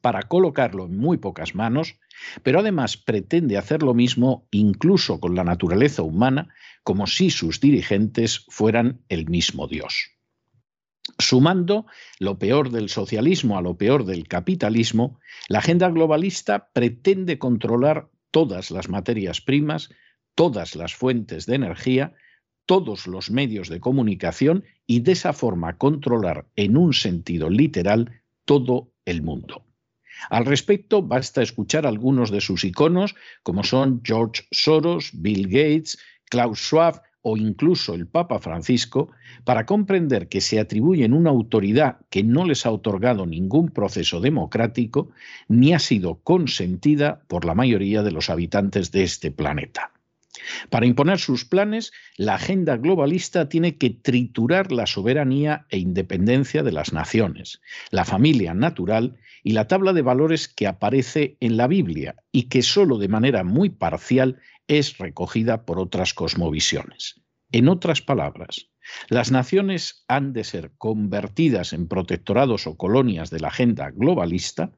para 0.00 0.22
colocarlo 0.22 0.86
en 0.86 0.96
muy 0.96 1.18
pocas 1.18 1.54
manos, 1.54 1.96
pero 2.42 2.60
además 2.60 2.96
pretende 2.96 3.56
hacer 3.56 3.82
lo 3.82 3.94
mismo 3.94 4.46
incluso 4.50 5.20
con 5.20 5.34
la 5.34 5.44
naturaleza 5.44 6.02
humana, 6.02 6.54
como 6.82 7.06
si 7.06 7.30
sus 7.30 7.60
dirigentes 7.60 8.44
fueran 8.48 9.00
el 9.08 9.26
mismo 9.28 9.66
Dios. 9.66 10.10
Sumando 11.18 11.86
lo 12.18 12.38
peor 12.38 12.70
del 12.70 12.88
socialismo 12.88 13.58
a 13.58 13.62
lo 13.62 13.76
peor 13.76 14.04
del 14.04 14.26
capitalismo, 14.26 15.20
la 15.48 15.58
agenda 15.58 15.88
globalista 15.90 16.70
pretende 16.72 17.38
controlar 17.38 18.08
todas 18.30 18.70
las 18.70 18.88
materias 18.88 19.40
primas, 19.40 19.90
todas 20.34 20.74
las 20.74 20.94
fuentes 20.94 21.46
de 21.46 21.54
energía, 21.56 22.14
todos 22.66 23.06
los 23.06 23.30
medios 23.30 23.68
de 23.68 23.80
comunicación 23.80 24.64
y 24.86 25.00
de 25.00 25.12
esa 25.12 25.32
forma 25.32 25.76
controlar 25.76 26.46
en 26.56 26.76
un 26.76 26.94
sentido 26.94 27.50
literal 27.50 28.22
todo 28.44 28.92
el 29.04 29.22
mundo. 29.22 29.64
Al 30.30 30.44
respecto, 30.44 31.02
basta 31.02 31.42
escuchar 31.42 31.86
algunos 31.86 32.30
de 32.30 32.40
sus 32.40 32.64
iconos, 32.64 33.14
como 33.42 33.64
son 33.64 34.00
George 34.04 34.44
Soros, 34.50 35.10
Bill 35.14 35.46
Gates, 35.48 35.98
Klaus 36.30 36.58
Schwab 36.60 37.02
o 37.22 37.38
incluso 37.38 37.94
el 37.94 38.06
Papa 38.06 38.38
Francisco, 38.38 39.10
para 39.44 39.64
comprender 39.64 40.28
que 40.28 40.42
se 40.42 40.60
atribuyen 40.60 41.14
una 41.14 41.30
autoridad 41.30 41.96
que 42.10 42.22
no 42.22 42.44
les 42.44 42.66
ha 42.66 42.70
otorgado 42.70 43.24
ningún 43.24 43.70
proceso 43.70 44.20
democrático 44.20 45.08
ni 45.48 45.72
ha 45.72 45.78
sido 45.78 46.16
consentida 46.16 47.22
por 47.26 47.46
la 47.46 47.54
mayoría 47.54 48.02
de 48.02 48.12
los 48.12 48.28
habitantes 48.28 48.92
de 48.92 49.04
este 49.04 49.30
planeta. 49.30 49.93
Para 50.70 50.86
imponer 50.86 51.18
sus 51.18 51.44
planes, 51.44 51.92
la 52.16 52.34
agenda 52.34 52.76
globalista 52.76 53.48
tiene 53.48 53.76
que 53.76 53.90
triturar 53.90 54.72
la 54.72 54.86
soberanía 54.86 55.66
e 55.70 55.78
independencia 55.78 56.62
de 56.62 56.72
las 56.72 56.92
naciones, 56.92 57.60
la 57.90 58.04
familia 58.04 58.54
natural 58.54 59.16
y 59.42 59.52
la 59.52 59.68
tabla 59.68 59.92
de 59.92 60.02
valores 60.02 60.48
que 60.48 60.66
aparece 60.66 61.36
en 61.40 61.56
la 61.56 61.66
Biblia 61.66 62.16
y 62.32 62.44
que 62.44 62.62
sólo 62.62 62.98
de 62.98 63.08
manera 63.08 63.44
muy 63.44 63.70
parcial 63.70 64.40
es 64.66 64.98
recogida 64.98 65.64
por 65.64 65.78
otras 65.78 66.14
cosmovisiones. 66.14 67.20
En 67.52 67.68
otras 67.68 68.02
palabras, 68.02 68.68
las 69.08 69.30
naciones 69.30 70.04
han 70.08 70.32
de 70.32 70.44
ser 70.44 70.72
convertidas 70.76 71.72
en 71.72 71.88
protectorados 71.88 72.66
o 72.66 72.76
colonias 72.76 73.30
de 73.30 73.40
la 73.40 73.48
agenda 73.48 73.90
globalista, 73.90 74.72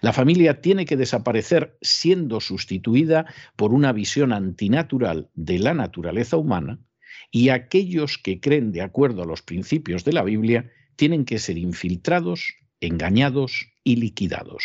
la 0.00 0.12
familia 0.12 0.60
tiene 0.60 0.84
que 0.84 0.96
desaparecer 0.96 1.76
siendo 1.80 2.40
sustituida 2.40 3.26
por 3.56 3.72
una 3.72 3.92
visión 3.92 4.32
antinatural 4.32 5.30
de 5.34 5.58
la 5.58 5.74
naturaleza 5.74 6.36
humana 6.36 6.78
y 7.30 7.50
aquellos 7.50 8.18
que 8.18 8.40
creen 8.40 8.72
de 8.72 8.82
acuerdo 8.82 9.22
a 9.22 9.26
los 9.26 9.42
principios 9.42 10.04
de 10.04 10.12
la 10.12 10.22
Biblia 10.22 10.70
tienen 10.96 11.24
que 11.24 11.38
ser 11.38 11.58
infiltrados, 11.58 12.54
engañados 12.80 13.72
y 13.84 13.96
liquidados. 13.96 14.64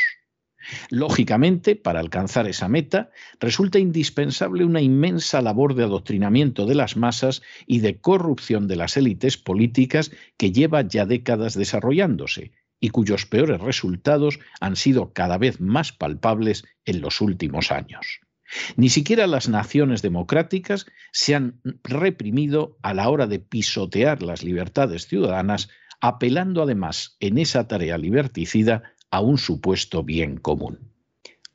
Lógicamente, 0.89 1.75
para 1.75 1.99
alcanzar 1.99 2.47
esa 2.47 2.67
meta, 2.67 3.11
resulta 3.39 3.77
indispensable 3.77 4.65
una 4.65 4.81
inmensa 4.81 5.41
labor 5.43 5.75
de 5.75 5.83
adoctrinamiento 5.83 6.65
de 6.65 6.73
las 6.73 6.97
masas 6.97 7.43
y 7.67 7.79
de 7.79 7.99
corrupción 7.99 8.67
de 8.67 8.75
las 8.75 8.97
élites 8.97 9.37
políticas 9.37 10.11
que 10.37 10.51
lleva 10.51 10.81
ya 10.81 11.05
décadas 11.05 11.53
desarrollándose 11.53 12.51
y 12.79 12.89
cuyos 12.89 13.25
peores 13.25 13.61
resultados 13.61 14.39
han 14.59 14.75
sido 14.75 15.13
cada 15.13 15.37
vez 15.37 15.59
más 15.59 15.91
palpables 15.91 16.65
en 16.85 17.01
los 17.01 17.21
últimos 17.21 17.71
años. 17.71 18.19
Ni 18.75 18.89
siquiera 18.89 19.27
las 19.27 19.49
naciones 19.49 20.01
democráticas 20.01 20.85
se 21.11 21.35
han 21.35 21.59
reprimido 21.83 22.77
a 22.83 22.93
la 22.93 23.09
hora 23.09 23.27
de 23.27 23.39
pisotear 23.39 24.21
las 24.21 24.43
libertades 24.43 25.07
ciudadanas, 25.07 25.69
apelando 25.99 26.61
además 26.61 27.17
en 27.19 27.37
esa 27.37 27.67
tarea 27.67 27.97
liberticida 27.97 28.93
a 29.09 29.21
un 29.21 29.37
supuesto 29.37 30.03
bien 30.03 30.37
común. 30.37 30.91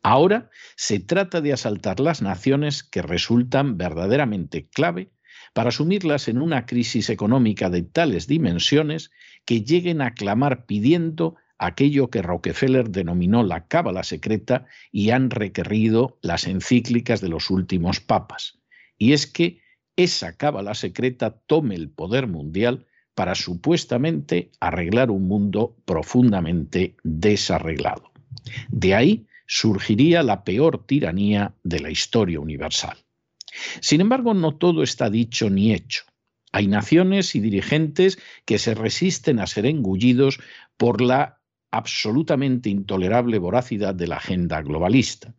Ahora 0.02 0.50
se 0.76 0.98
trata 0.98 1.40
de 1.40 1.52
asaltar 1.52 2.00
las 2.00 2.22
naciones 2.22 2.82
que 2.82 3.02
resultan 3.02 3.76
verdaderamente 3.76 4.68
clave 4.68 5.12
para 5.52 5.70
asumirlas 5.70 6.28
en 6.28 6.40
una 6.40 6.66
crisis 6.66 7.10
económica 7.10 7.70
de 7.70 7.82
tales 7.82 8.26
dimensiones 8.26 9.10
que 9.44 9.62
lleguen 9.62 10.00
a 10.00 10.14
clamar 10.14 10.66
pidiendo 10.66 11.36
aquello 11.58 12.08
que 12.08 12.22
Rockefeller 12.22 12.90
denominó 12.90 13.42
la 13.42 13.66
cábala 13.66 14.02
secreta 14.02 14.66
y 14.90 15.10
han 15.10 15.30
requerido 15.30 16.18
las 16.22 16.46
encíclicas 16.46 17.20
de 17.20 17.28
los 17.28 17.50
últimos 17.50 18.00
papas. 18.00 18.58
Y 18.96 19.12
es 19.12 19.26
que 19.26 19.60
esa 19.96 20.36
cábala 20.36 20.74
secreta 20.74 21.38
tome 21.46 21.74
el 21.74 21.90
poder 21.90 22.26
mundial 22.26 22.86
para 23.14 23.34
supuestamente 23.34 24.50
arreglar 24.60 25.10
un 25.10 25.28
mundo 25.28 25.76
profundamente 25.84 26.96
desarreglado. 27.02 28.10
De 28.68 28.94
ahí 28.94 29.26
surgiría 29.46 30.22
la 30.22 30.44
peor 30.44 30.86
tiranía 30.86 31.54
de 31.62 31.80
la 31.80 31.90
historia 31.90 32.40
universal. 32.40 32.96
Sin 33.80 34.00
embargo, 34.00 34.34
no 34.34 34.56
todo 34.56 34.82
está 34.82 35.10
dicho 35.10 35.50
ni 35.50 35.72
hecho. 35.72 36.04
Hay 36.52 36.66
naciones 36.66 37.34
y 37.34 37.40
dirigentes 37.40 38.18
que 38.44 38.58
se 38.58 38.74
resisten 38.74 39.38
a 39.38 39.46
ser 39.46 39.66
engullidos 39.66 40.40
por 40.76 41.00
la 41.00 41.40
absolutamente 41.70 42.68
intolerable 42.68 43.38
voracidad 43.38 43.94
de 43.94 44.08
la 44.08 44.16
agenda 44.16 44.60
globalista. 44.62 45.34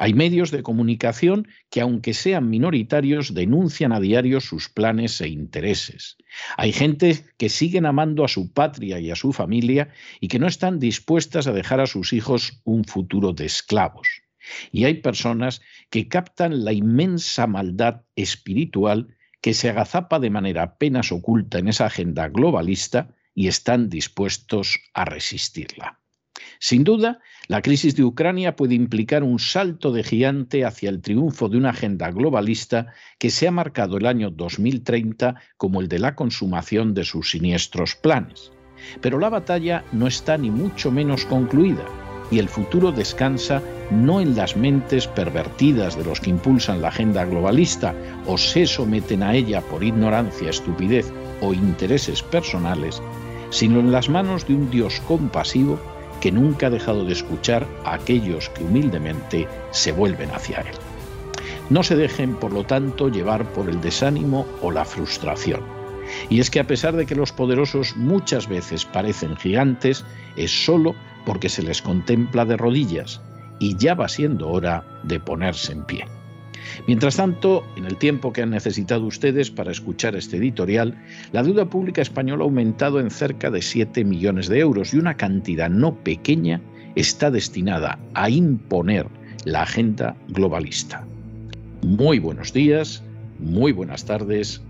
Hay 0.00 0.14
medios 0.14 0.52
de 0.52 0.62
comunicación 0.62 1.48
que, 1.70 1.80
aunque 1.80 2.14
sean 2.14 2.48
minoritarios, 2.48 3.34
denuncian 3.34 3.92
a 3.92 3.98
diario 3.98 4.40
sus 4.40 4.68
planes 4.68 5.20
e 5.20 5.28
intereses. 5.28 6.16
Hay 6.56 6.72
gente 6.72 7.24
que 7.36 7.48
siguen 7.48 7.84
amando 7.84 8.24
a 8.24 8.28
su 8.28 8.52
patria 8.52 9.00
y 9.00 9.10
a 9.10 9.16
su 9.16 9.32
familia 9.32 9.88
y 10.20 10.28
que 10.28 10.38
no 10.38 10.46
están 10.46 10.78
dispuestas 10.78 11.48
a 11.48 11.52
dejar 11.52 11.80
a 11.80 11.88
sus 11.88 12.12
hijos 12.12 12.60
un 12.62 12.84
futuro 12.84 13.32
de 13.32 13.46
esclavos. 13.46 14.22
Y 14.72 14.84
hay 14.84 14.94
personas 14.94 15.60
que 15.90 16.08
captan 16.08 16.64
la 16.64 16.72
inmensa 16.72 17.46
maldad 17.46 18.02
espiritual 18.16 19.16
que 19.40 19.54
se 19.54 19.70
agazapa 19.70 20.18
de 20.18 20.30
manera 20.30 20.62
apenas 20.62 21.12
oculta 21.12 21.58
en 21.58 21.68
esa 21.68 21.86
agenda 21.86 22.28
globalista 22.28 23.14
y 23.34 23.48
están 23.48 23.88
dispuestos 23.88 24.80
a 24.94 25.04
resistirla. 25.04 26.00
Sin 26.60 26.82
duda, 26.82 27.20
la 27.46 27.62
crisis 27.62 27.94
de 27.94 28.04
Ucrania 28.04 28.56
puede 28.56 28.74
implicar 28.74 29.22
un 29.22 29.38
salto 29.38 29.92
de 29.92 30.02
gigante 30.02 30.64
hacia 30.64 30.90
el 30.90 31.00
triunfo 31.00 31.48
de 31.48 31.56
una 31.56 31.70
agenda 31.70 32.10
globalista 32.10 32.92
que 33.18 33.30
se 33.30 33.46
ha 33.46 33.52
marcado 33.52 33.96
el 33.96 34.06
año 34.06 34.30
2030 34.30 35.40
como 35.56 35.80
el 35.80 35.88
de 35.88 36.00
la 36.00 36.16
consumación 36.16 36.94
de 36.94 37.04
sus 37.04 37.30
siniestros 37.30 37.94
planes. 37.94 38.52
Pero 39.00 39.18
la 39.18 39.28
batalla 39.28 39.84
no 39.92 40.06
está 40.06 40.36
ni 40.36 40.50
mucho 40.50 40.90
menos 40.90 41.24
concluida 41.24 41.84
y 42.30 42.38
el 42.38 42.48
futuro 42.48 42.92
descansa 42.92 43.62
no 43.90 44.20
en 44.20 44.36
las 44.36 44.56
mentes 44.56 45.06
pervertidas 45.06 45.96
de 45.96 46.04
los 46.04 46.20
que 46.20 46.30
impulsan 46.30 46.82
la 46.82 46.88
agenda 46.88 47.24
globalista 47.24 47.94
o 48.26 48.36
se 48.36 48.66
someten 48.66 49.22
a 49.22 49.34
ella 49.34 49.60
por 49.62 49.82
ignorancia, 49.82 50.50
estupidez 50.50 51.10
o 51.40 51.54
intereses 51.54 52.22
personales, 52.22 53.02
sino 53.50 53.80
en 53.80 53.92
las 53.92 54.08
manos 54.08 54.46
de 54.46 54.54
un 54.54 54.70
Dios 54.70 55.00
compasivo 55.06 55.78
que 56.20 56.32
nunca 56.32 56.66
ha 56.66 56.70
dejado 56.70 57.04
de 57.04 57.12
escuchar 57.12 57.66
a 57.84 57.94
aquellos 57.94 58.48
que 58.50 58.64
humildemente 58.64 59.48
se 59.70 59.92
vuelven 59.92 60.30
hacia 60.30 60.58
Él. 60.58 60.74
No 61.70 61.82
se 61.82 61.96
dejen, 61.96 62.34
por 62.34 62.52
lo 62.52 62.64
tanto, 62.64 63.08
llevar 63.08 63.44
por 63.52 63.68
el 63.68 63.80
desánimo 63.80 64.46
o 64.62 64.70
la 64.70 64.84
frustración. 64.84 65.77
Y 66.30 66.40
es 66.40 66.50
que 66.50 66.60
a 66.60 66.66
pesar 66.66 66.96
de 66.96 67.06
que 67.06 67.14
los 67.14 67.32
poderosos 67.32 67.96
muchas 67.96 68.48
veces 68.48 68.84
parecen 68.84 69.36
gigantes, 69.36 70.04
es 70.36 70.64
solo 70.64 70.94
porque 71.24 71.48
se 71.48 71.62
les 71.62 71.82
contempla 71.82 72.44
de 72.44 72.56
rodillas 72.56 73.20
y 73.58 73.76
ya 73.76 73.94
va 73.94 74.08
siendo 74.08 74.48
hora 74.48 74.84
de 75.02 75.20
ponerse 75.20 75.72
en 75.72 75.84
pie. 75.84 76.04
Mientras 76.86 77.16
tanto, 77.16 77.64
en 77.76 77.84
el 77.84 77.96
tiempo 77.96 78.32
que 78.32 78.42
han 78.42 78.50
necesitado 78.50 79.04
ustedes 79.04 79.50
para 79.50 79.72
escuchar 79.72 80.16
este 80.16 80.36
editorial, 80.36 80.96
la 81.32 81.42
deuda 81.42 81.68
pública 81.68 82.02
española 82.02 82.42
ha 82.42 82.46
aumentado 82.46 83.00
en 83.00 83.10
cerca 83.10 83.50
de 83.50 83.62
7 83.62 84.04
millones 84.04 84.48
de 84.48 84.60
euros 84.60 84.94
y 84.94 84.98
una 84.98 85.16
cantidad 85.16 85.70
no 85.70 85.94
pequeña 85.96 86.60
está 86.94 87.30
destinada 87.30 87.98
a 88.14 88.30
imponer 88.30 89.06
la 89.44 89.62
agenda 89.62 90.16
globalista. 90.28 91.06
Muy 91.82 92.18
buenos 92.18 92.52
días, 92.52 93.02
muy 93.38 93.72
buenas 93.72 94.04
tardes, 94.04 94.60